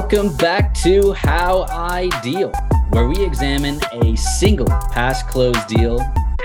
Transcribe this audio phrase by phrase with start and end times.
[0.00, 2.50] Welcome back to How I Deal,
[2.88, 6.00] where we examine a single past closed deal,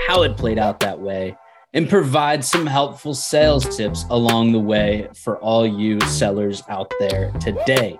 [0.06, 1.34] how it played out that way,
[1.72, 7.32] and provide some helpful sales tips along the way for all you sellers out there
[7.40, 7.98] today.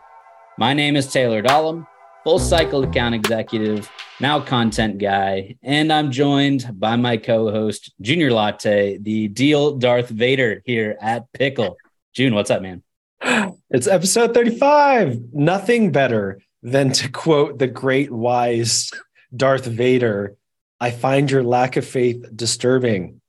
[0.59, 1.87] My name is Taylor Dahlem,
[2.23, 8.31] full cycle account executive, now content guy, and I'm joined by my co host, Junior
[8.31, 11.79] Lartey, the deal Darth Vader here at Pickle.
[12.13, 12.83] June, what's up, man?
[13.21, 15.33] It's episode 35.
[15.33, 18.91] Nothing better than to quote the great wise
[19.35, 20.37] Darth Vader
[20.79, 23.21] I find your lack of faith disturbing.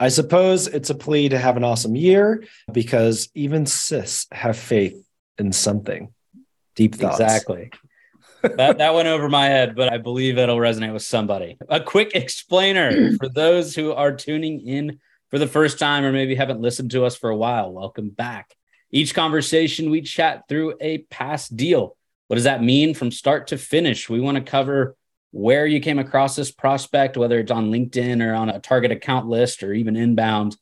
[0.00, 5.00] I suppose it's a plea to have an awesome year because even Sith have faith
[5.38, 6.12] in something.
[6.74, 7.20] Deep thoughts.
[7.20, 7.70] Exactly.
[8.42, 11.56] that, that went over my head, but I believe it'll resonate with somebody.
[11.68, 16.34] A quick explainer for those who are tuning in for the first time or maybe
[16.34, 17.72] haven't listened to us for a while.
[17.72, 18.54] Welcome back.
[18.90, 21.96] Each conversation, we chat through a past deal.
[22.28, 24.08] What does that mean from start to finish?
[24.08, 24.96] We want to cover
[25.30, 29.28] where you came across this prospect, whether it's on LinkedIn or on a target account
[29.28, 30.56] list or even inbound,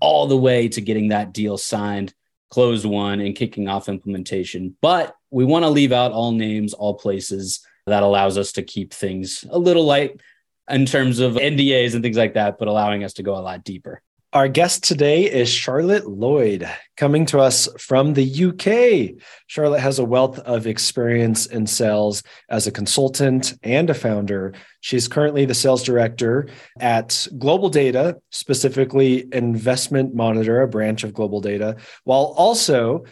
[0.00, 2.14] all the way to getting that deal signed,
[2.50, 4.76] closed won, and kicking off implementation.
[4.82, 7.66] But we want to leave out all names, all places.
[7.86, 10.20] That allows us to keep things a little light
[10.68, 13.64] in terms of NDAs and things like that, but allowing us to go a lot
[13.64, 14.02] deeper.
[14.32, 16.64] Our guest today is Charlotte Lloyd,
[16.96, 19.20] coming to us from the UK.
[19.48, 24.54] Charlotte has a wealth of experience in sales as a consultant and a founder.
[24.82, 31.40] She's currently the sales director at Global Data, specifically Investment Monitor, a branch of Global
[31.40, 33.06] Data, while also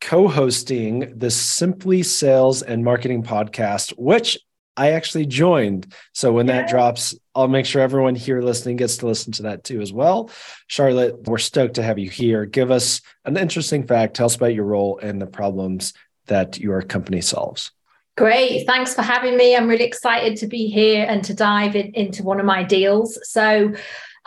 [0.00, 4.38] co hosting the Simply Sales and Marketing podcast, which
[4.76, 5.92] I actually joined.
[6.12, 9.64] So when that drops, I'll make sure everyone here listening gets to listen to that
[9.64, 10.30] too as well.
[10.66, 12.44] Charlotte, we're stoked to have you here.
[12.44, 14.14] Give us an interesting fact.
[14.14, 15.94] Tell us about your role and the problems
[16.26, 17.70] that your company solves.
[18.16, 18.66] Great.
[18.66, 19.54] Thanks for having me.
[19.54, 23.18] I'm really excited to be here and to dive in, into one of my deals.
[23.22, 23.74] So,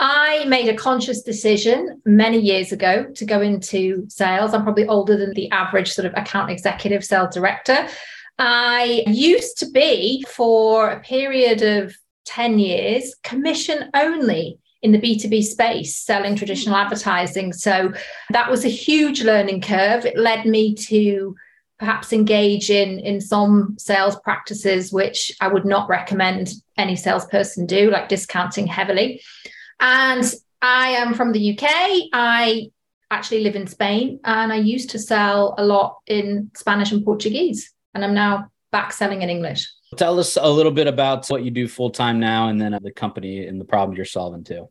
[0.01, 4.53] I made a conscious decision many years ago to go into sales.
[4.53, 7.85] I'm probably older than the average sort of account executive sales director.
[8.39, 11.93] I used to be for a period of
[12.25, 16.81] 10 years commission only in the B2B space, selling traditional hmm.
[16.85, 17.51] advertising.
[17.51, 17.91] So
[18.29, 20.05] that was a huge learning curve.
[20.05, 21.35] It led me to
[21.79, 27.89] perhaps engage in, in some sales practices, which I would not recommend any salesperson do,
[27.89, 29.21] like discounting heavily.
[29.81, 30.23] And
[30.61, 31.69] I am from the UK.
[32.13, 32.71] I
[33.11, 37.73] actually live in Spain and I used to sell a lot in Spanish and Portuguese
[37.93, 39.67] and I'm now back selling in English.
[39.97, 42.91] Tell us a little bit about what you do full time now and then the
[42.91, 44.69] company and the problem you're solving too.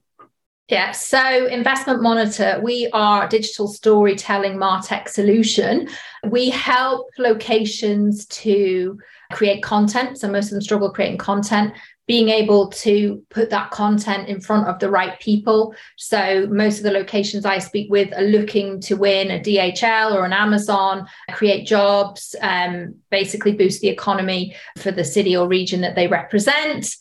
[0.68, 5.88] Yeah, so Investment Monitor, we are a digital storytelling Martech solution.
[6.28, 8.98] We help locations to
[9.32, 10.18] create content.
[10.18, 11.72] So most of them struggle creating content
[12.08, 15.74] being able to put that content in front of the right people.
[15.96, 20.24] So most of the locations I speak with are looking to win a DHL or
[20.24, 25.94] an Amazon, create jobs, um, basically boost the economy for the city or region that
[25.94, 26.96] they represent.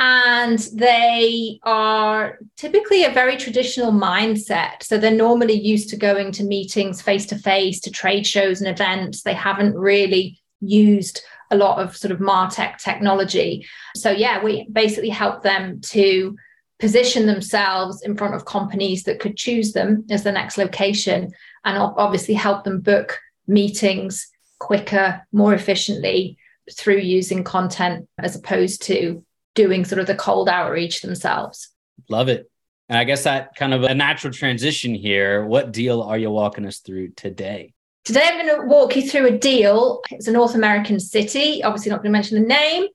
[0.00, 4.82] And they are typically a very traditional mindset.
[4.82, 8.68] So they're normally used to going to meetings face to face, to trade shows and
[8.68, 9.22] events.
[9.22, 13.66] They haven't really used a lot of sort of martech technology.
[13.96, 16.36] So yeah we basically help them to
[16.78, 21.32] position themselves in front of companies that could choose them as the next location
[21.64, 26.36] and obviously help them book meetings quicker more efficiently
[26.72, 31.70] through using content as opposed to doing sort of the cold outreach themselves.
[32.08, 32.50] Love it.
[32.88, 36.64] And i guess that kind of a natural transition here what deal are you walking
[36.64, 37.74] us through today
[38.08, 40.00] Today, I'm going to walk you through a deal.
[40.10, 42.86] It's a North American city, obviously, not going to mention the name.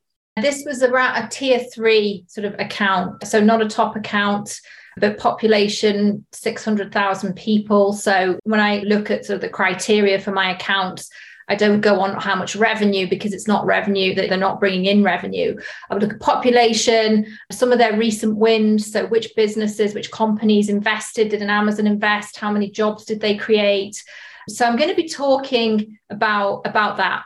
[0.42, 3.28] This was around a tier three sort of account.
[3.28, 4.60] So, not a top account,
[4.98, 7.94] but population 600,000 people.
[7.94, 11.12] So, when I look at sort of the criteria for my accounts,
[11.48, 14.86] I don't go on how much revenue because it's not revenue that they're not bringing
[14.86, 15.56] in revenue.
[15.92, 18.92] I would look at population, some of their recent wins.
[18.92, 21.30] So, which businesses, which companies invested?
[21.30, 22.40] Did an Amazon invest?
[22.40, 24.04] How many jobs did they create?
[24.50, 27.24] So I'm going to be talking about about that.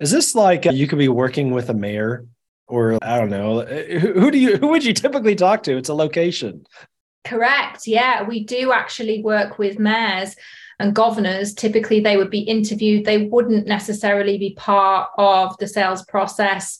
[0.00, 2.26] Is this like uh, you could be working with a mayor
[2.68, 5.76] or I don't know, who, who do you who would you typically talk to?
[5.76, 6.64] It's a location.
[7.24, 7.86] Correct.
[7.86, 10.34] Yeah, we do actually work with mayors
[10.78, 11.54] and governors.
[11.54, 13.04] Typically they would be interviewed.
[13.04, 16.78] They wouldn't necessarily be part of the sales process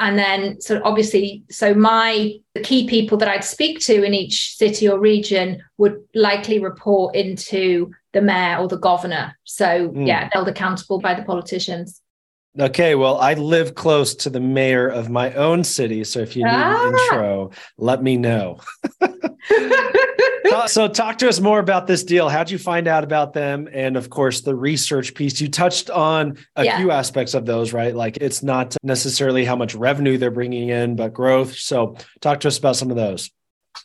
[0.00, 4.56] and then so obviously so my the key people that i'd speak to in each
[4.56, 10.06] city or region would likely report into the mayor or the governor so mm.
[10.06, 12.00] yeah held accountable by the politicians
[12.58, 16.02] Okay, well, I live close to the mayor of my own city.
[16.02, 16.88] So if you need ah.
[16.88, 18.58] an intro, let me know.
[20.66, 22.28] so, talk to us more about this deal.
[22.28, 23.68] How'd you find out about them?
[23.72, 25.40] And of course, the research piece.
[25.40, 26.76] You touched on a yeah.
[26.78, 27.94] few aspects of those, right?
[27.94, 31.54] Like it's not necessarily how much revenue they're bringing in, but growth.
[31.54, 33.30] So, talk to us about some of those.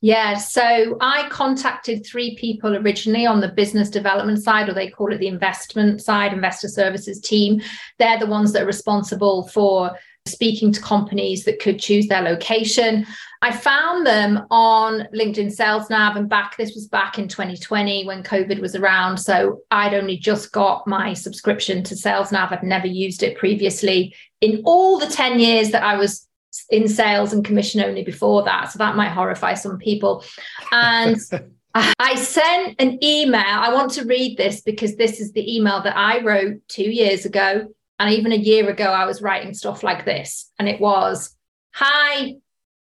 [0.01, 5.13] Yeah, so I contacted three people originally on the business development side, or they call
[5.13, 7.61] it the investment side, investor services team.
[7.97, 9.97] They're the ones that are responsible for
[10.27, 13.05] speaking to companies that could choose their location.
[13.41, 18.23] I found them on LinkedIn Sales Nav and back, this was back in 2020 when
[18.23, 19.17] COVID was around.
[19.17, 22.51] So I'd only just got my subscription to Sales Nav.
[22.51, 24.15] I'd never used it previously.
[24.41, 26.27] In all the 10 years that I was
[26.69, 28.71] in sales and commission only before that.
[28.71, 30.23] So that might horrify some people.
[30.71, 31.17] And
[31.73, 33.43] I sent an email.
[33.45, 37.25] I want to read this because this is the email that I wrote two years
[37.25, 37.67] ago.
[37.99, 40.51] And even a year ago, I was writing stuff like this.
[40.57, 41.35] And it was,
[41.73, 42.35] Hi,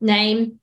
[0.01, 0.61] name.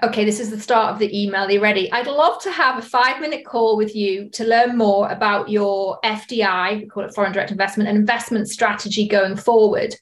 [0.00, 1.44] Okay, this is the start of the email.
[1.44, 1.90] Are you ready?
[1.90, 5.98] I'd love to have a five minute call with you to learn more about your
[6.04, 9.96] FDI, we call it foreign direct investment, and investment strategy going forward.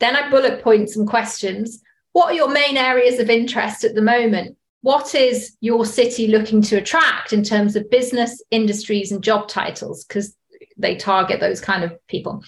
[0.00, 1.82] Then I bullet point some questions.
[2.12, 4.56] What are your main areas of interest at the moment?
[4.82, 10.04] What is your city looking to attract in terms of business, industries, and job titles?
[10.04, 10.36] Because
[10.76, 12.42] they target those kind of people.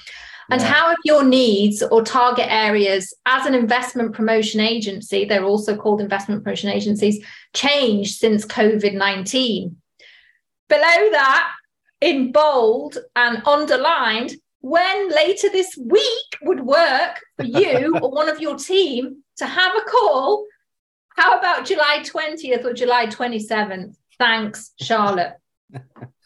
[0.52, 5.76] And how have your needs or target areas as an investment promotion agency, they're also
[5.76, 7.24] called investment promotion agencies,
[7.54, 9.76] changed since COVID 19?
[10.68, 11.52] Below that,
[12.00, 18.40] in bold and underlined, when later this week would work for you or one of
[18.40, 20.46] your team to have a call.
[21.16, 23.96] How about July 20th or July 27th?
[24.18, 25.34] Thanks, Charlotte.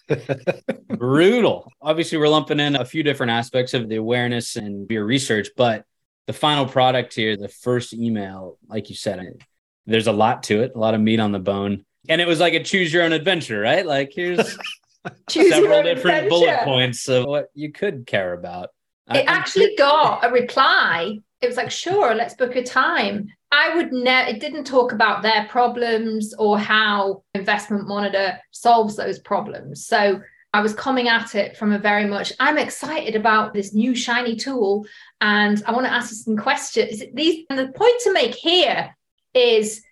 [0.88, 1.70] Brutal.
[1.81, 5.84] Obviously, we're lumping in a few different aspects of the awareness and your research, but
[6.26, 9.44] the final product here, the first email, like you said,
[9.86, 11.84] there's a lot to it, a lot of meat on the bone.
[12.08, 13.84] And it was like a choose your own adventure, right?
[13.84, 14.58] Like here's
[15.29, 16.29] several different adventure.
[16.29, 18.71] bullet points of what you could care about.
[19.11, 21.19] It I, actually got a reply.
[21.41, 23.29] It was like, sure, let's book a time.
[23.53, 29.19] I would never, it didn't talk about their problems or how Investment Monitor solves those
[29.19, 29.87] problems.
[29.87, 30.21] So
[30.55, 34.37] I was coming at it from a very much, I'm excited about this new shiny
[34.37, 34.87] tool
[35.21, 37.03] and I want to ask you some questions.
[37.12, 38.97] These, and the point to make here
[39.35, 39.83] is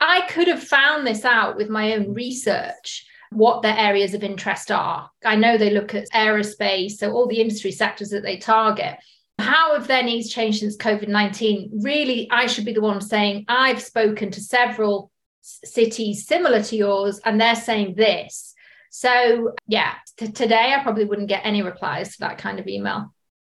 [0.00, 4.70] I could have found this out with my own research what their areas of interest
[4.70, 5.10] are.
[5.24, 8.96] I know they look at aerospace, so all the industry sectors that they target.
[9.38, 11.80] How have their needs changed since COVID 19?
[11.82, 17.20] Really, I should be the one saying, I've spoken to several cities similar to yours,
[17.24, 18.54] and they're saying this.
[18.90, 23.12] So, yeah, t- today I probably wouldn't get any replies to that kind of email.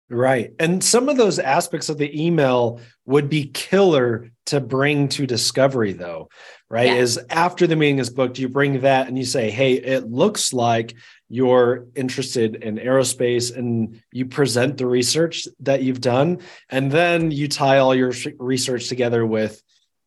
[0.10, 0.54] Right.
[0.60, 5.94] And some of those aspects of the email would be killer to bring to discovery,
[5.94, 6.30] though,
[6.74, 6.88] right?
[6.88, 6.96] Yeah.
[6.96, 10.54] Is after the meeting is booked, you bring that and you say, hey, it looks
[10.54, 10.96] like
[11.30, 16.40] you're interested in aerospace and you present the research that you've done.
[16.70, 19.62] And then you tie all your research together with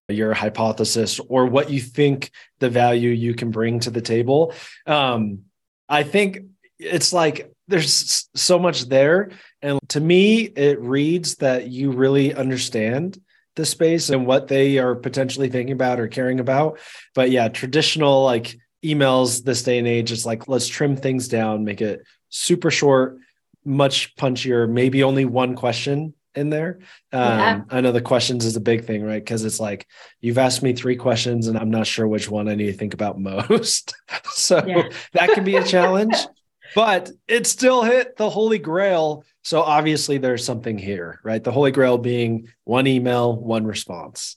[0.08, 4.52] your hypothesis or what you think the value you can bring to the table.
[4.88, 5.42] Um,
[5.88, 6.46] I think
[6.80, 9.30] it's like there's so much there.
[9.62, 13.20] And to me, it reads that you really understand
[13.56, 16.78] the space and what they are potentially thinking about or caring about.
[17.14, 21.64] But yeah, traditional like emails this day and age, is like, let's trim things down,
[21.64, 23.18] make it super short,
[23.64, 26.78] much punchier, maybe only one question in there.
[27.12, 27.60] Um, yeah.
[27.70, 29.24] I know the questions is a big thing, right?
[29.24, 29.86] Because it's like
[30.20, 32.94] you've asked me three questions and I'm not sure which one I need to think
[32.94, 33.18] about
[33.50, 33.94] most.
[34.24, 34.88] so yeah.
[35.14, 36.14] that can be a challenge
[36.76, 39.24] but it still hit the holy grail.
[39.42, 41.42] So obviously there's something here, right?
[41.42, 44.36] The holy grail being one email, one response.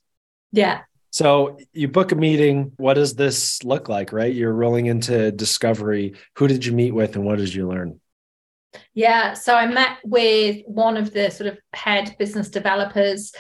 [0.53, 0.83] Yeah.
[1.11, 2.71] So you book a meeting.
[2.77, 4.33] What does this look like, right?
[4.33, 6.13] You're rolling into discovery.
[6.37, 7.99] Who did you meet with and what did you learn?
[8.93, 9.33] Yeah.
[9.33, 13.33] So I met with one of the sort of head business developers.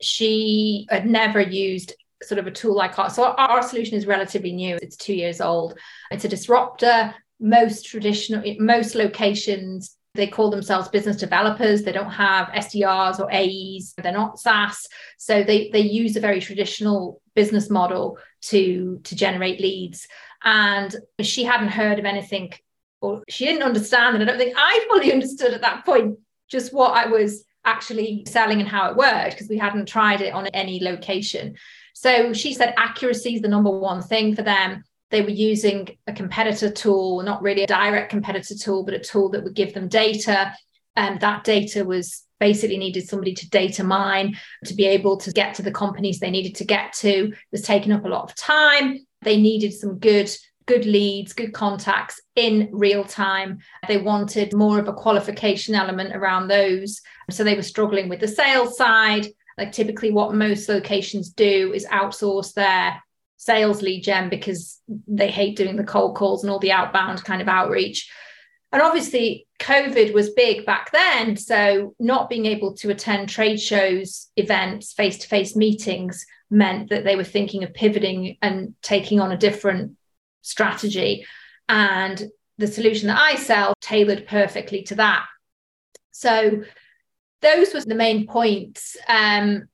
[0.00, 3.16] She had never used sort of a tool like ours.
[3.16, 4.78] So our, our solution is relatively new.
[4.80, 5.78] It's two years old.
[6.10, 11.82] It's a disruptor most traditional, most locations, they call themselves business developers.
[11.82, 13.94] They don't have SDRs or AEs.
[14.02, 14.86] They're not SaaS.
[15.18, 20.08] So they, they use a very traditional business model to, to generate leads.
[20.42, 22.52] And she hadn't heard of anything
[23.00, 24.16] or she didn't understand.
[24.16, 28.24] And I don't think I fully understood at that point just what I was actually
[28.26, 31.56] selling and how it worked because we hadn't tried it on any location.
[31.94, 36.12] So she said accuracy is the number one thing for them they were using a
[36.12, 39.88] competitor tool, not really a direct competitor tool, but a tool that would give them
[39.88, 40.52] data.
[40.96, 45.54] And that data was basically needed somebody to data mine to be able to get
[45.54, 47.28] to the companies they needed to get to.
[47.28, 49.06] It was taking up a lot of time.
[49.22, 50.30] They needed some good
[50.66, 53.58] good leads, good contacts in real time.
[53.86, 57.00] They wanted more of a qualification element around those.
[57.30, 59.28] So they were struggling with the sales side.
[59.56, 63.00] Like typically, what most locations do is outsource their
[63.36, 67.42] sales lead gen because they hate doing the cold calls and all the outbound kind
[67.42, 68.10] of outreach.
[68.72, 71.36] And obviously, COVID was big back then.
[71.36, 77.04] So, not being able to attend trade shows, events, face to face meetings meant that
[77.04, 79.96] they were thinking of pivoting and taking on a different
[80.42, 81.24] strategy.
[81.68, 82.22] And
[82.58, 85.26] the solution that I sell tailored perfectly to that.
[86.10, 86.62] So,
[87.42, 88.96] those were the main points.
[89.08, 89.68] Um,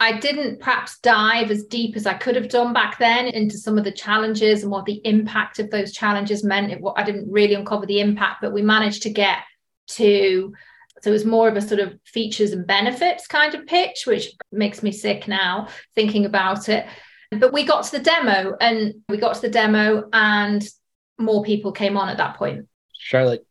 [0.00, 3.76] I didn't perhaps dive as deep as I could have done back then into some
[3.76, 6.72] of the challenges and what the impact of those challenges meant.
[6.72, 9.38] It, I didn't really uncover the impact, but we managed to get
[9.88, 10.54] to
[11.02, 14.32] so it was more of a sort of features and benefits kind of pitch, which
[14.52, 16.86] makes me sick now thinking about it.
[17.30, 20.66] But we got to the demo and we got to the demo and
[21.18, 22.66] more people came on at that point.
[22.98, 23.46] Charlotte,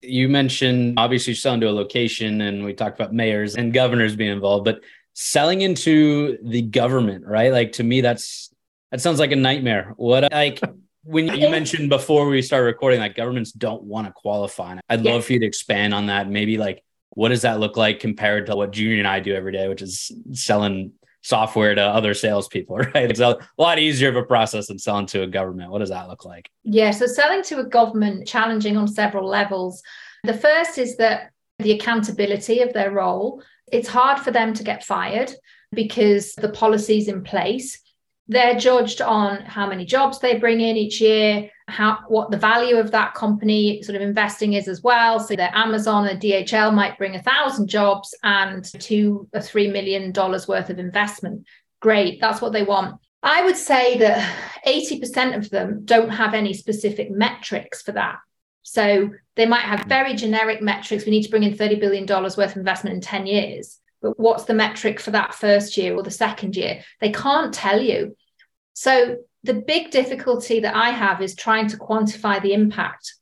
[0.00, 4.32] you mentioned obviously selling to a location and we talked about mayors and governors being
[4.32, 4.80] involved, but
[5.14, 7.52] selling into the government, right?
[7.52, 8.52] Like to me, that's
[8.90, 9.94] that sounds like a nightmare.
[9.96, 10.60] What like
[11.04, 14.76] when you mentioned before we started recording, like governments don't want to qualify.
[14.88, 15.12] I'd yeah.
[15.12, 16.28] love for you to expand on that.
[16.28, 19.52] Maybe like what does that look like compared to what Junior and I do every
[19.52, 20.92] day, which is selling
[21.22, 23.10] software to other salespeople, right?
[23.10, 25.70] It's a lot easier of a process than selling to a government.
[25.70, 26.50] What does that look like?
[26.64, 29.82] Yeah, so selling to a government challenging on several levels.
[30.24, 33.42] The first is that the accountability of their role
[33.72, 35.32] it's hard for them to get fired
[35.72, 37.80] because the policies in place.
[38.28, 42.76] They're judged on how many jobs they bring in each year how what the value
[42.76, 45.18] of that company sort of investing is as well.
[45.18, 50.12] So that amazon and dhl might bring a thousand jobs and two or three million
[50.12, 51.46] dollars worth of investment.
[51.80, 53.00] Great that's what they want.
[53.22, 58.18] I would say that 80% of them don't have any specific metrics for that
[58.64, 61.04] so they might have very generic metrics.
[61.04, 63.78] We need to bring in $30 billion worth of investment in 10 years.
[64.00, 66.82] But what's the metric for that first year or the second year?
[67.00, 68.16] They can't tell you.
[68.72, 73.14] So the big difficulty that I have is trying to quantify the impact.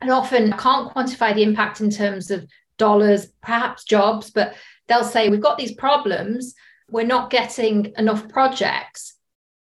[0.00, 2.46] And often I can't quantify the impact in terms of
[2.78, 4.54] dollars, perhaps jobs, but
[4.86, 6.54] they'll say, We've got these problems.
[6.88, 9.14] We're not getting enough projects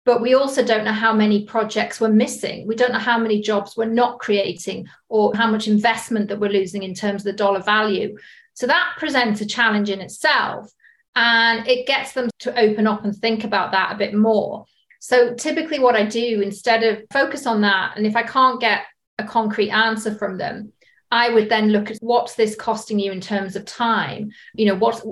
[0.06, 2.64] but we also don't know how many projects we're missing.
[2.64, 6.48] We don't know how many jobs we're not creating or how much investment that we're
[6.48, 8.16] losing in terms of the dollar value.
[8.54, 10.72] So that presents a challenge in itself.
[11.16, 14.66] And it gets them to open up and think about that a bit more.
[15.00, 18.82] So typically, what I do instead of focus on that, and if I can't get
[19.18, 20.72] a concrete answer from them,
[21.10, 24.30] I would then look at what's this costing you in terms of time.
[24.54, 25.02] You know, what,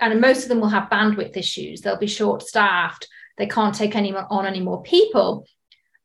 [0.00, 1.82] and most of them will have bandwidth issues.
[1.82, 3.06] They'll be short staffed
[3.40, 5.46] they can't take any more, on any more people.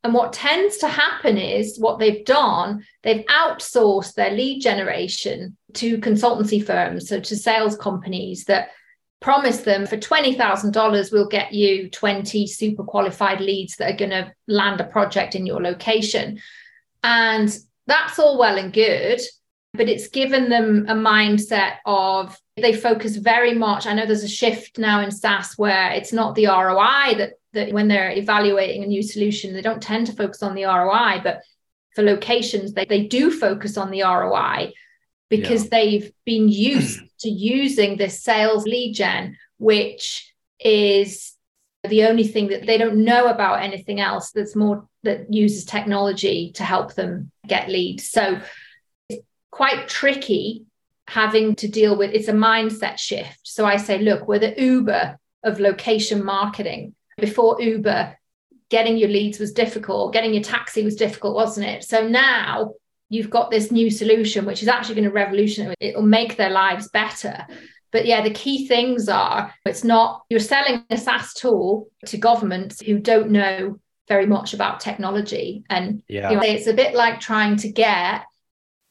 [0.04, 5.98] And what tends to happen is what they've done, they've outsourced their lead generation to
[5.98, 8.70] consultancy firms, so to sales companies that
[9.20, 14.32] promise them for $20,000, we'll get you 20 super qualified leads that are going to
[14.48, 16.40] land a project in your location.
[17.04, 19.22] And that's all well and good
[19.76, 23.86] but it's given them a mindset of they focus very much.
[23.86, 27.74] I know there's a shift now in SaaS where it's not the ROI that, that
[27.74, 31.42] when they're evaluating a new solution, they don't tend to focus on the ROI, but
[31.96, 34.74] for locations, they, they do focus on the ROI
[35.30, 35.70] because yeah.
[35.72, 41.34] they've been used to using this sales lead gen, which is
[41.88, 46.52] the only thing that they don't know about anything else that's more that uses technology
[46.54, 48.10] to help them get leads.
[48.10, 48.42] So
[49.56, 50.66] quite tricky
[51.08, 53.40] having to deal with it's a mindset shift.
[53.44, 56.94] So I say, look, we're the Uber of location marketing.
[57.18, 58.18] Before Uber,
[58.70, 61.86] getting your leads was difficult, getting your taxi was difficult, wasn't it?
[61.86, 62.74] So now
[63.08, 66.90] you've got this new solution, which is actually going to revolutionize, it'll make their lives
[66.90, 67.48] better.
[67.94, 72.82] But yeah, the key things are it's not you're selling a SaaS tool to governments
[72.82, 75.64] who don't know very much about technology.
[75.70, 76.32] And yeah.
[76.32, 78.26] you know, it's a bit like trying to get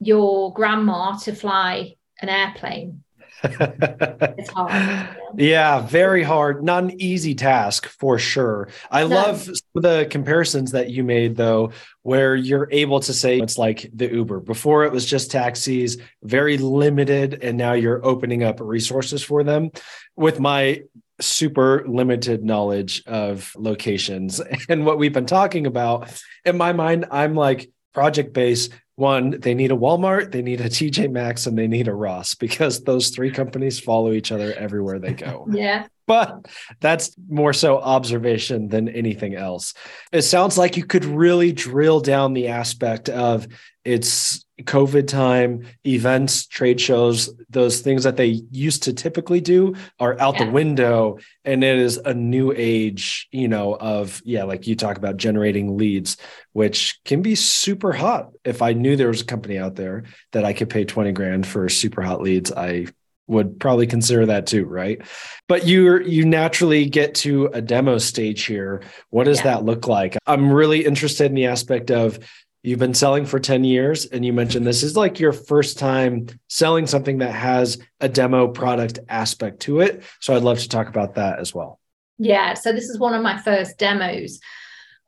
[0.00, 3.04] your grandma to fly an airplane.
[3.44, 5.16] it's hard.
[5.36, 6.62] Yeah, very hard.
[6.62, 8.68] Not an easy task for sure.
[8.90, 9.08] I no.
[9.08, 11.72] love the comparisons that you made though,
[12.02, 14.40] where you're able to say it's like the Uber.
[14.40, 19.70] Before it was just taxis, very limited, and now you're opening up resources for them.
[20.16, 20.82] With my
[21.20, 26.10] super limited knowledge of locations and what we've been talking about,
[26.44, 30.68] in my mind, I'm like project based one, they need a Walmart, they need a
[30.68, 34.98] TJ Maxx, and they need a Ross because those three companies follow each other everywhere
[34.98, 35.46] they go.
[35.52, 35.86] yeah.
[36.14, 36.46] But
[36.80, 39.72] that's more so observation than anything else.
[40.12, 43.48] It sounds like you could really drill down the aspect of
[43.84, 50.18] it's COVID time, events, trade shows, those things that they used to typically do are
[50.20, 50.44] out yeah.
[50.44, 51.18] the window.
[51.44, 55.76] And it is a new age, you know, of, yeah, like you talk about generating
[55.76, 56.16] leads,
[56.52, 58.30] which can be super hot.
[58.44, 61.46] If I knew there was a company out there that I could pay 20 grand
[61.46, 62.86] for super hot leads, I
[63.26, 65.00] would probably consider that too, right?
[65.48, 68.82] But you you naturally get to a demo stage here.
[69.10, 69.44] What does yeah.
[69.44, 70.16] that look like?
[70.26, 72.18] I'm really interested in the aspect of
[72.64, 76.28] You've been selling for 10 years, and you mentioned this is like your first time
[76.48, 80.02] selling something that has a demo product aspect to it.
[80.20, 81.78] So I'd love to talk about that as well.
[82.16, 82.54] Yeah.
[82.54, 84.40] So this is one of my first demos.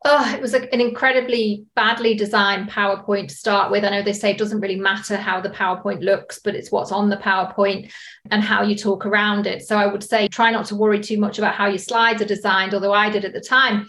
[0.05, 3.83] Oh, it was like an incredibly badly designed PowerPoint to start with.
[3.83, 6.91] I know they say it doesn't really matter how the PowerPoint looks, but it's what's
[6.91, 7.91] on the PowerPoint
[8.29, 9.63] and how you talk around it.
[9.63, 12.25] So I would say try not to worry too much about how your slides are
[12.25, 13.87] designed, although I did at the time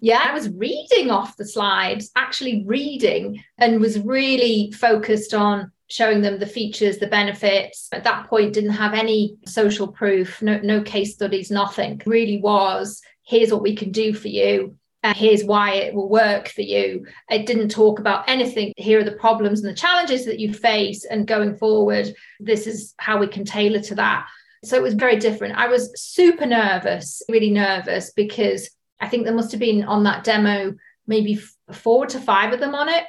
[0.00, 6.20] yeah, I was reading off the slides, actually reading, and was really focused on showing
[6.20, 7.88] them the features, the benefits.
[7.92, 12.02] At that point, didn't have any social proof, no, no case studies, nothing.
[12.04, 14.76] really was here's what we can do for you.
[15.06, 17.06] And here's why it will work for you.
[17.30, 18.72] It didn't talk about anything.
[18.76, 21.04] Here are the problems and the challenges that you face.
[21.04, 24.26] And going forward, this is how we can tailor to that.
[24.64, 25.56] So it was very different.
[25.56, 30.24] I was super nervous, really nervous because I think there must have been on that
[30.24, 30.74] demo
[31.06, 33.04] maybe four to five of them on it.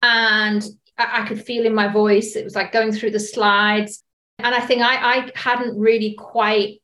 [0.00, 0.64] And
[0.96, 4.02] I, I could feel in my voice, it was like going through the slides.
[4.38, 6.80] And I think I, I hadn't really quite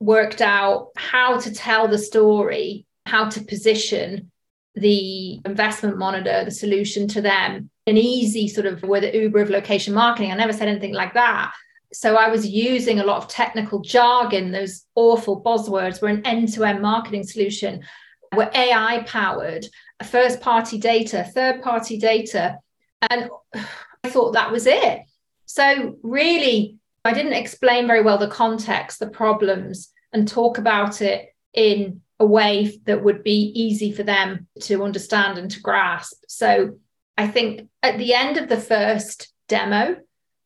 [0.00, 4.30] worked out how to tell the story, how to position
[4.74, 9.50] the investment monitor, the solution to them, an easy sort of where the Uber of
[9.50, 10.30] location marketing.
[10.30, 11.52] I never said anything like that.
[11.92, 16.02] So I was using a lot of technical jargon, those awful buzzwords.
[16.02, 17.82] We're an end-to-end marketing solution.
[18.36, 19.66] We're AI powered,
[20.04, 22.58] first party data, third party data.
[23.10, 23.30] And
[24.04, 25.00] I thought that was it.
[25.46, 31.34] So really, I didn't explain very well the context, the problems, and talk about it
[31.54, 36.16] in a way that would be easy for them to understand and to grasp.
[36.26, 36.78] So
[37.16, 39.96] I think at the end of the first demo,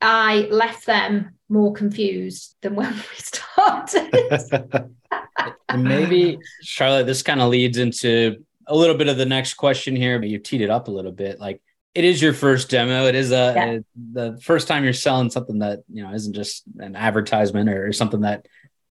[0.00, 4.90] I left them more confused than when we started.
[5.76, 10.18] maybe, Charlotte, this kind of leads into a little bit of the next question here,
[10.18, 11.40] but you've teed it up a little bit.
[11.40, 11.60] Like,
[11.94, 13.06] it is your first demo.
[13.06, 13.64] It is a, yeah.
[13.64, 13.80] a,
[14.12, 18.22] the first time you're selling something that you know isn't just an advertisement or something
[18.22, 18.46] that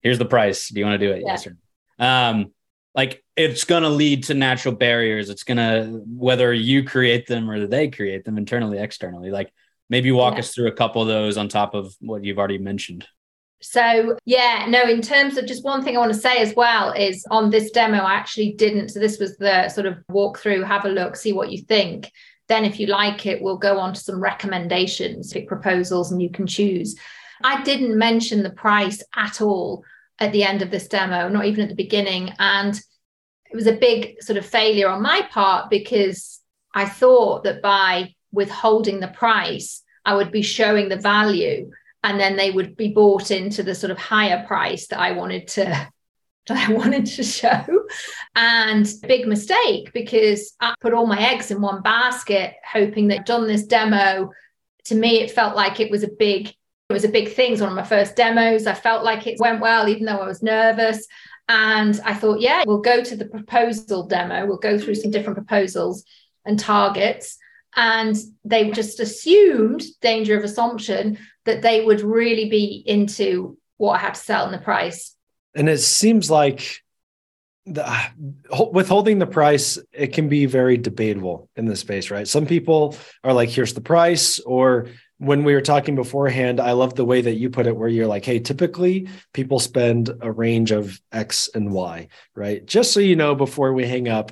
[0.02, 0.70] here's the price.
[0.70, 1.22] Do you want to do it?
[1.22, 1.32] Yeah.
[1.32, 1.58] Yes or
[1.98, 2.06] no?
[2.06, 2.52] Um,
[2.96, 5.30] like it's gonna lead to natural barriers.
[5.30, 9.32] It's gonna whether you create them or they create them internally, externally.
[9.32, 9.52] Like
[9.90, 10.40] maybe walk yeah.
[10.40, 13.08] us through a couple of those on top of what you've already mentioned.
[13.62, 16.92] So, yeah, no, in terms of just one thing I want to say as well
[16.92, 18.90] is on this demo, I actually didn't.
[18.90, 22.12] So, this was the sort of walk through, have a look, see what you think.
[22.50, 26.30] Then, if you like it, we'll go on to some recommendations, pick proposals, and you
[26.30, 26.98] can choose.
[27.42, 29.86] I didn't mention the price at all
[30.24, 32.34] at the end of this demo, not even at the beginning.
[32.40, 32.76] And
[33.52, 36.40] it was a big sort of failure on my part because
[36.74, 41.70] I thought that by withholding the price, I would be showing the value
[42.04, 45.48] and then they would be bought into the sort of higher price that I wanted
[45.50, 45.64] to
[46.48, 47.64] that I wanted to show.
[48.36, 53.48] And big mistake because I put all my eggs in one basket, hoping that done
[53.48, 54.32] this demo.
[54.86, 56.54] To me, it felt like it was a big,
[56.90, 57.54] it was a big thing.
[57.54, 58.68] It's one of my first demos.
[58.68, 61.08] I felt like it went well, even though I was nervous.
[61.50, 64.46] And I thought, yeah, we'll go to the proposal demo.
[64.46, 66.04] We'll go through some different proposals
[66.46, 67.38] and targets.
[67.76, 68.16] And
[68.46, 74.14] they just assumed, danger of assumption, that they would really be into what I had
[74.16, 75.16] to sell and the price.
[75.56, 76.78] And it seems like
[77.66, 77.86] the,
[78.72, 82.28] withholding the price, it can be very debatable in this space, right?
[82.28, 84.88] Some people are like, here's the price, or
[85.24, 88.08] when we were talking beforehand, I love the way that you put it, where you're
[88.08, 92.66] like, hey, typically people spend a range of X and Y, right?
[92.66, 94.32] Just so you know before we hang up.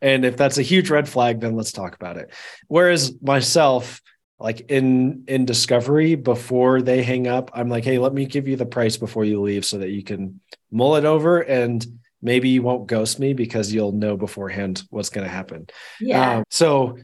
[0.00, 2.32] And if that's a huge red flag, then let's talk about it.
[2.68, 4.00] Whereas myself,
[4.38, 8.56] like in in discovery before they hang up i'm like hey let me give you
[8.56, 11.86] the price before you leave so that you can mull it over and
[12.22, 15.66] maybe you won't ghost me because you'll know beforehand what's going to happen.
[16.00, 16.38] Yeah.
[16.38, 16.98] Um, so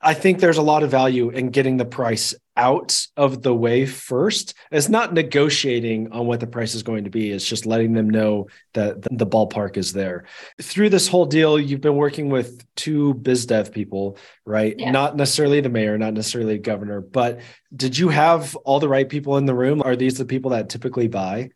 [0.00, 3.84] I think there's a lot of value in getting the price out of the way
[3.84, 4.54] first.
[4.70, 7.30] It's not negotiating on what the price is going to be.
[7.30, 10.24] It's just letting them know that the ballpark is there.
[10.62, 14.74] Through this whole deal, you've been working with two biz dev people, right?
[14.78, 14.90] Yeah.
[14.90, 17.40] Not necessarily the mayor, not necessarily the governor, but
[17.74, 19.82] did you have all the right people in the room?
[19.82, 21.50] Are these the people that typically buy?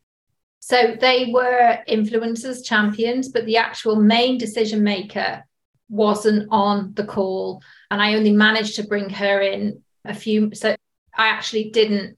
[0.60, 5.44] So they were influencers, champions, but the actual main decision maker
[5.88, 7.62] wasn't on the call.
[7.90, 10.54] And I only managed to bring her in a few.
[10.54, 10.76] So
[11.16, 12.16] I actually didn't.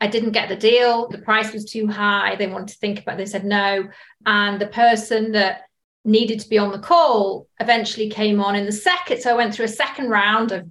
[0.00, 1.08] I didn't get the deal.
[1.08, 2.34] The price was too high.
[2.34, 3.14] They wanted to think about.
[3.14, 3.18] It.
[3.18, 3.88] They said no,
[4.26, 5.62] and the person that
[6.04, 9.20] needed to be on the call eventually came on in the second.
[9.20, 10.68] So I went through a second round of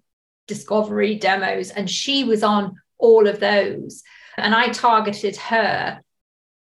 [0.47, 4.03] discovery demos, and she was on all of those.
[4.37, 6.01] And I targeted her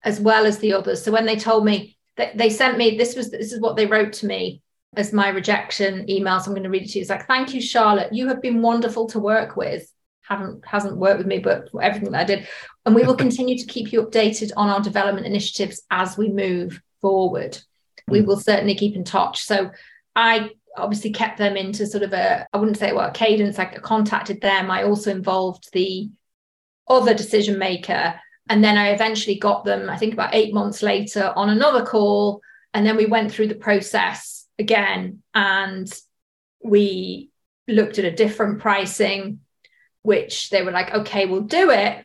[0.04, 1.02] as well as the others.
[1.02, 3.86] So when they told me that they sent me this was this is what they
[3.86, 4.62] wrote to me
[4.96, 6.40] as my rejection email.
[6.40, 7.02] So I'm going to read it to you.
[7.02, 8.12] It's like, thank you, Charlotte.
[8.12, 9.90] You have been wonderful to work with.
[10.22, 12.48] Haven't hasn't worked with me, but everything that I did.
[12.84, 16.80] And we will continue to keep you updated on our development initiatives as we move
[17.00, 17.58] forward.
[18.06, 18.26] We hmm.
[18.26, 19.42] will certainly keep in touch.
[19.42, 19.70] So
[20.16, 23.74] I obviously kept them into sort of a, I wouldn't say well, a cadence, like
[23.74, 24.70] I contacted them.
[24.70, 26.10] I also involved the
[26.88, 28.14] other decision maker
[28.48, 32.40] and then I eventually got them, I think about eight months later, on another call.
[32.74, 35.90] And then we went through the process again and
[36.62, 37.30] we
[37.66, 39.40] looked at a different pricing,
[40.02, 42.04] which they were like, okay, we'll do it.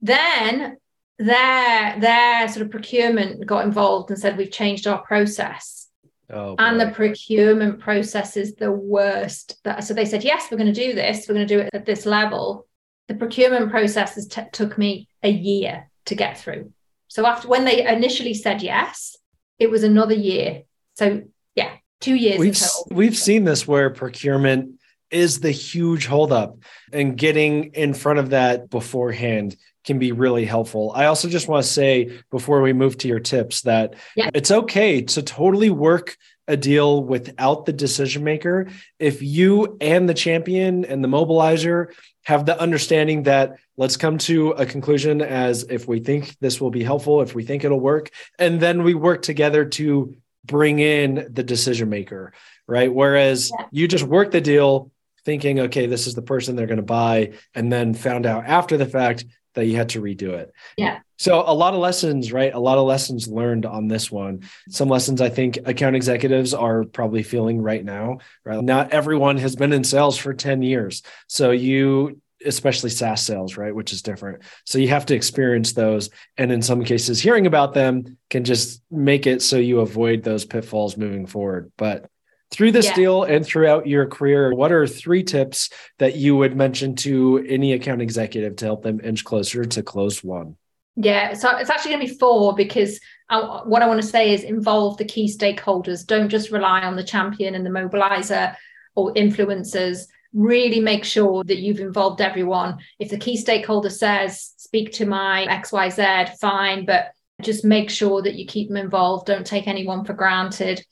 [0.00, 0.76] Then
[1.18, 5.88] their their sort of procurement got involved and said, we've changed our process.
[6.28, 9.62] Oh, and the procurement process is the worst.
[9.62, 11.28] That, so they said, yes, we're going to do this.
[11.28, 12.66] We're going to do it at this level
[13.08, 16.72] the procurement processes t- took me a year to get through.
[17.08, 19.16] So after when they initially said yes,
[19.58, 20.62] it was another year.
[20.94, 21.22] So
[21.54, 22.38] yeah, two years.
[22.38, 26.58] We've we've seen this where procurement is the huge holdup,
[26.92, 30.92] and getting in front of that beforehand can be really helpful.
[30.94, 34.30] I also just want to say before we move to your tips that yeah.
[34.34, 36.16] it's okay to totally work
[36.48, 41.88] a deal without the decision maker if you and the champion and the mobilizer
[42.24, 46.70] have the understanding that let's come to a conclusion as if we think this will
[46.70, 51.28] be helpful, if we think it'll work, and then we work together to bring in
[51.30, 52.32] the decision maker,
[52.66, 52.92] right?
[52.92, 53.66] Whereas yeah.
[53.70, 54.90] you just work the deal
[55.24, 58.76] thinking, okay, this is the person they're going to buy, and then found out after
[58.76, 59.24] the fact
[59.56, 60.52] that you had to redo it.
[60.76, 61.00] Yeah.
[61.18, 62.54] So a lot of lessons, right?
[62.54, 64.42] A lot of lessons learned on this one.
[64.68, 68.62] Some lessons I think account executives are probably feeling right now, right?
[68.62, 71.02] Not everyone has been in sales for 10 years.
[71.26, 73.74] So you especially SaaS sales, right?
[73.74, 74.42] Which is different.
[74.64, 76.10] So you have to experience those.
[76.36, 80.44] And in some cases, hearing about them can just make it so you avoid those
[80.44, 81.72] pitfalls moving forward.
[81.78, 82.10] But
[82.50, 82.94] through this yeah.
[82.94, 87.72] deal and throughout your career, what are three tips that you would mention to any
[87.72, 90.56] account executive to help them inch closer to close won?
[90.96, 94.32] Yeah, so it's actually going to be four because I, what I want to say
[94.32, 96.06] is involve the key stakeholders.
[96.06, 98.56] Don't just rely on the champion and the mobilizer
[98.94, 100.04] or influencers.
[100.32, 102.78] Really make sure that you've involved everyone.
[102.98, 108.34] If the key stakeholder says, speak to my XYZ, fine, but just make sure that
[108.34, 109.26] you keep them involved.
[109.26, 110.84] Don't take anyone for granted.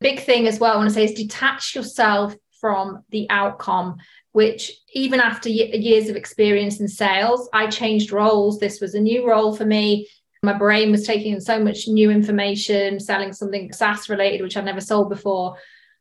[0.00, 3.98] Big thing as well, I want to say is detach yourself from the outcome
[4.38, 8.60] which even after years of experience in sales, I changed roles.
[8.60, 10.08] This was a new role for me.
[10.44, 14.64] My brain was taking in so much new information, selling something SaaS related, which I've
[14.64, 15.56] never sold before.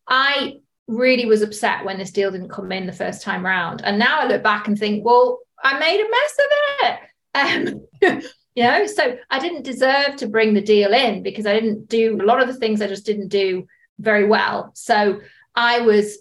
[0.07, 0.57] I
[0.87, 3.81] really was upset when this deal didn't come in the first time round.
[3.83, 7.81] And now I look back and think, well, I made a mess of it.
[8.13, 8.21] Um,
[8.55, 12.21] you know, so I didn't deserve to bring the deal in because I didn't do
[12.21, 13.65] a lot of the things I just didn't do
[13.99, 14.71] very well.
[14.75, 15.21] So
[15.55, 16.19] I was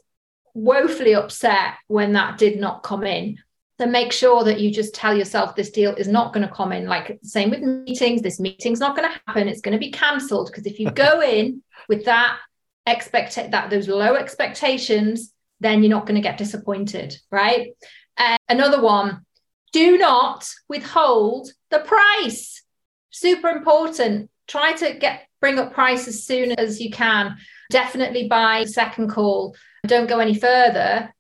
[0.55, 3.39] woefully upset when that did not come in.
[3.79, 6.73] So make sure that you just tell yourself this deal is not going to come
[6.73, 6.87] in.
[6.87, 9.49] Like same with meetings, this meeting's not going to happen.
[9.49, 12.39] It's going to be cancelled because if you go in with that
[12.87, 17.71] expect that those low expectations, then you're not going to get disappointed, right?
[18.17, 19.27] Uh, another one:
[19.73, 22.63] do not withhold the price.
[23.11, 24.31] Super important.
[24.47, 27.37] Try to get bring up price as soon as you can.
[27.71, 31.15] Definitely by second call don't go any further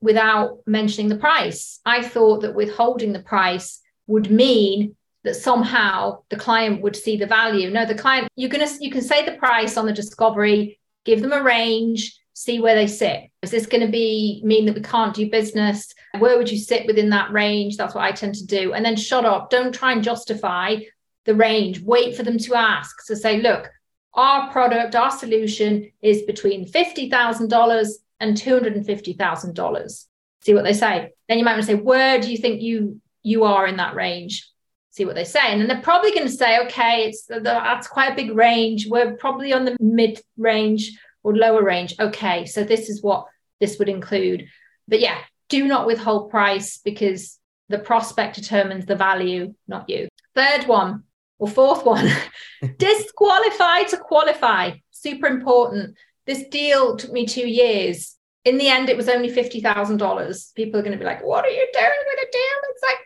[0.00, 1.80] without mentioning the price.
[1.84, 7.26] I thought that withholding the price would mean that somehow the client would see the
[7.26, 7.70] value.
[7.70, 11.32] No, the client, you're gonna you can say the price on the discovery, give them
[11.32, 13.30] a range, see where they sit.
[13.40, 15.94] Is this going to be mean that we can't do business?
[16.18, 17.78] Where would you sit within that range?
[17.78, 18.74] That's what I tend to do.
[18.74, 19.48] And then shut up.
[19.48, 20.76] Don't try and justify
[21.24, 21.80] the range.
[21.80, 23.00] Wait for them to ask.
[23.00, 23.70] So say, look,
[24.16, 27.88] our product, our solution is between $50,000
[28.20, 30.06] and $250,000.
[30.40, 31.12] See what they say.
[31.28, 33.94] Then you might want to say, where do you think you you are in that
[33.94, 34.48] range?
[34.92, 35.40] See what they say.
[35.42, 38.86] And then they're probably going to say, okay, it's that's quite a big range.
[38.88, 41.94] We're probably on the mid range or lower range.
[41.98, 43.26] Okay, so this is what
[43.60, 44.46] this would include.
[44.88, 50.08] But yeah, do not withhold price because the prospect determines the value, not you.
[50.34, 51.02] Third one
[51.38, 52.08] or fourth one,
[52.78, 54.72] disqualify to qualify.
[54.90, 55.96] Super important.
[56.26, 58.16] This deal took me two years.
[58.44, 60.54] In the end, it was only $50,000.
[60.54, 62.70] People are going to be like, what are you doing with a deal?
[62.70, 62.98] It's like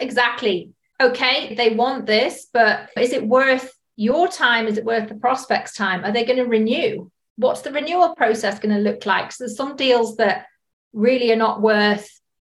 [0.00, 0.06] 50,000.
[0.06, 0.72] Exactly.
[1.00, 4.66] Okay, they want this, but is it worth your time?
[4.66, 6.04] Is it worth the prospect's time?
[6.04, 7.10] Are they going to renew?
[7.36, 9.30] What's the renewal process going to look like?
[9.30, 10.46] So there's some deals that
[10.92, 12.08] really are not worth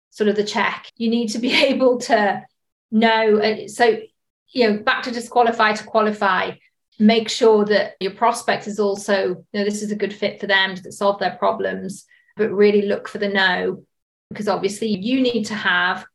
[0.09, 0.87] sort of the check.
[0.97, 2.43] You need to be able to
[2.91, 3.39] know.
[3.39, 3.99] Uh, so,
[4.51, 6.51] you know, back to disqualify to qualify,
[6.99, 10.47] make sure that your prospect is also, you know, this is a good fit for
[10.47, 13.83] them to solve their problems, but really look for the no,
[14.29, 16.05] because obviously you need to have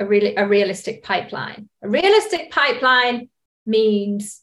[0.00, 1.68] a really a realistic pipeline.
[1.82, 3.28] A realistic pipeline
[3.66, 4.42] means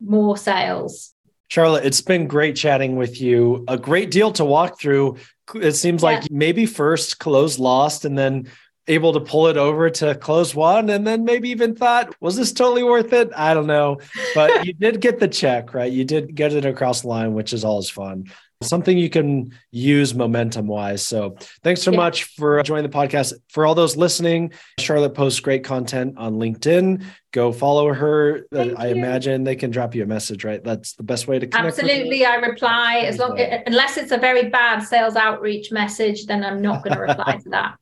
[0.00, 1.12] more sales.
[1.48, 3.64] Charlotte, it's been great chatting with you.
[3.68, 5.16] A great deal to walk through.
[5.54, 6.10] It seems yeah.
[6.10, 8.48] like maybe first close lost and then
[8.88, 12.52] able to pull it over to close won and then maybe even thought was this
[12.52, 13.30] totally worth it?
[13.36, 13.98] I don't know.
[14.34, 15.90] But you did get the check right?
[15.90, 18.30] You did get it across the line which is always fun.
[18.62, 21.96] Something you can use momentum wise so thanks so yeah.
[21.96, 23.34] much for joining the podcast.
[23.48, 27.04] For all those listening charlotte posts great content on linkedin.
[27.32, 28.46] Go follow her.
[28.50, 28.94] Uh, Thank i you.
[28.94, 30.62] imagine they can drop you a message right?
[30.62, 32.98] That's the best way to connect absolutely i reply.
[33.06, 37.00] As long unless it's a very bad sales outreach message then i'm not going to
[37.02, 37.76] reply to that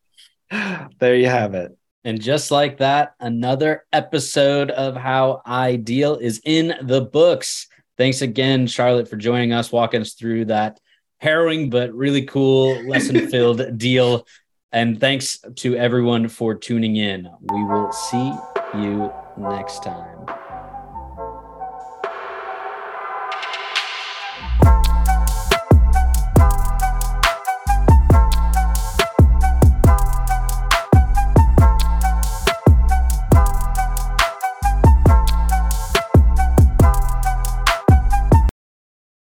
[0.99, 1.77] there you have it.
[2.05, 7.67] And just like that, another episode of How I Deal is in the books.
[7.97, 10.79] Thanks again, Charlotte, for joining us, walking us through that
[11.25, 14.27] harrowing but really cool lesson filled deal.
[14.73, 17.29] And thanks to everyone for tuning in.
[17.41, 18.33] We will see
[18.75, 20.13] you next time.